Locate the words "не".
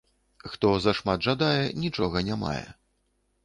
2.31-2.41